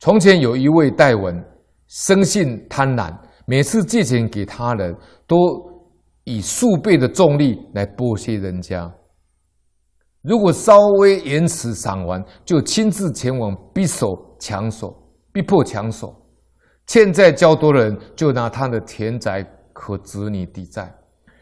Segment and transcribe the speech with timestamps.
[0.00, 1.44] 从前有一位戴文，
[1.86, 5.36] 生性贪婪，每次借钱给他人都
[6.24, 8.90] 以数倍的重利来剥削人家。
[10.22, 14.08] 如果稍微延迟偿还，就亲自前往逼手
[14.40, 14.90] 抢手，
[15.32, 16.16] 逼迫抢手。
[16.86, 19.44] 欠债较多的人，就拿他的田宅
[19.74, 20.84] 和子女抵债；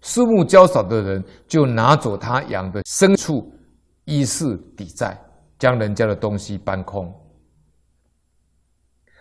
[0.00, 3.48] 数目较少的人，就拿走他养的牲畜、
[4.06, 5.16] 衣饰抵债，
[5.56, 7.14] 将人家的东西搬空。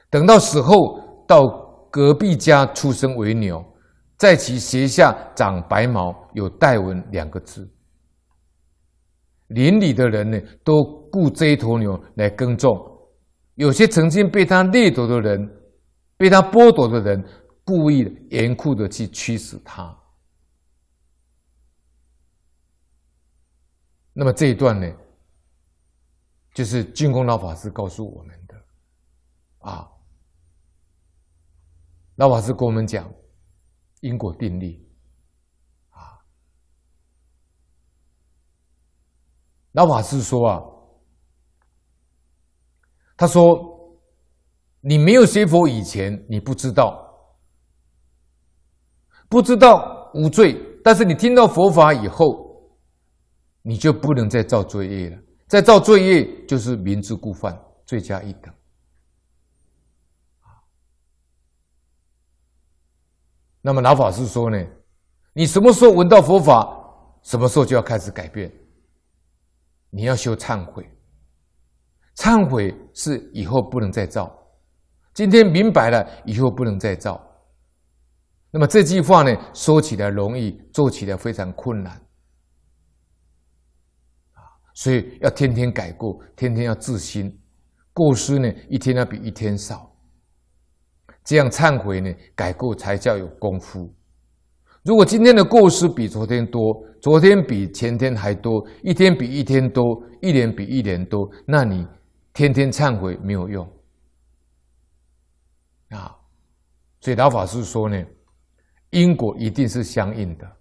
[0.09, 1.47] 等到死后，到
[1.91, 3.63] 隔壁家出生为牛，
[4.17, 7.69] 在其鞋下长白毛，有戴文两个字。
[9.47, 12.71] 邻里的人呢，都雇这一头牛来耕种。
[13.55, 15.49] 有些曾经被他掠夺的人，
[16.17, 17.23] 被他剥夺的人，
[17.63, 19.95] 故意严酷的去驱使他。
[24.13, 24.87] 那么这一段呢，
[26.53, 28.55] 就是净空老法师告诉我们的
[29.59, 29.88] 啊。
[32.19, 33.09] 老法师跟我们讲
[34.01, 34.77] 因果定律
[35.91, 36.19] 啊。
[39.71, 40.59] 老法师说啊，
[43.15, 43.97] 他说
[44.81, 46.93] 你没有学佛以前，你不知道，
[49.29, 50.61] 不知道无罪。
[50.83, 52.69] 但是你听到佛法以后，
[53.61, 55.17] 你就不能再造罪业了。
[55.47, 58.53] 再造罪业就是明知故犯，罪加一等。
[63.61, 64.57] 那么老法师说呢，
[65.33, 66.67] 你什么时候闻到佛法，
[67.23, 68.51] 什么时候就要开始改变。
[69.89, 70.87] 你要修忏悔，
[72.15, 74.33] 忏悔是以后不能再造。
[75.13, 77.19] 今天明白了，以后不能再造。
[78.51, 81.93] 那么这句话呢，说起来容易，做起来非常困难。
[84.33, 84.41] 啊，
[84.75, 87.37] 所以要天天改过，天天要自新，
[87.93, 89.91] 过失呢，一天要比一天少。
[91.29, 93.87] 这样忏悔呢，改过才叫有功夫。
[94.83, 101.87] 如果今天的过失比昨天多，昨天比前天还多，一天比一天多，一年比一年多，那你
[102.33, 103.63] 天天忏悔没有用
[105.89, 106.17] 啊。
[106.99, 108.03] 所以老法师说呢，
[108.89, 110.51] 因果一定是相应的，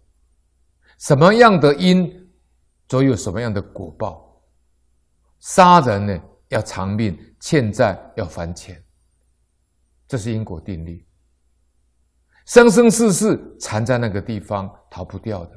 [0.98, 2.12] 什么样的因，
[2.86, 4.38] 就有什么样的果报。
[5.38, 6.20] 杀人呢，
[6.50, 8.78] 要偿命；欠债要还钱。
[10.08, 11.06] 这是因果定律，
[12.46, 15.52] 生生世世缠在那个地方，逃不掉的。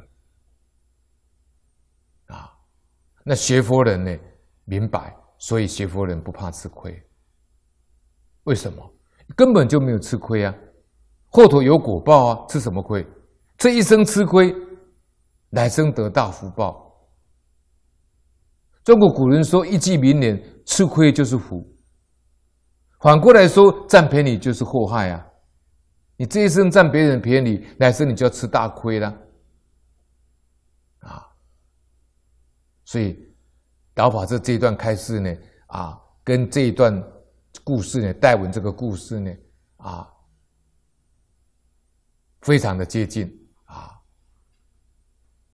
[2.35, 2.51] 啊，
[3.23, 4.17] 那学佛人呢，
[4.65, 7.01] 明白，所以学佛人不怕吃亏。
[8.43, 8.93] 为什么？
[9.37, 10.53] 根本就没有吃亏啊，
[11.29, 13.07] 后头有果报啊，吃什么亏？
[13.57, 14.53] 这一生吃亏，
[15.51, 17.09] 来生得大福报。
[18.83, 21.65] 中国古人说一句名言：“吃亏就是福。”
[23.01, 25.27] 反过来说，占便宜就是祸害啊！
[26.17, 29.07] 你这一生占别人便宜，来生你就要吃大亏了
[30.99, 31.27] 啊！
[32.85, 33.17] 所以，
[33.95, 35.35] 老法师这一段开示呢，
[35.65, 37.03] 啊，跟这一段
[37.63, 39.35] 故事呢，戴文这个故事呢，
[39.77, 40.07] 啊，
[42.41, 43.40] 非常的接近。